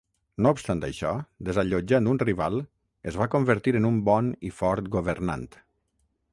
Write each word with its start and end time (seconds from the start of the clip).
No 0.43 0.51
obstant 0.55 0.79
això, 0.87 1.11
desallotjant 1.49 2.09
un 2.15 2.21
rival, 2.23 2.57
es 3.11 3.21
va 3.23 3.29
convertir 3.37 3.77
en 3.81 3.87
un 3.93 4.03
bon 4.11 4.33
i 4.51 4.55
fort 4.63 4.93
governant. 4.97 5.49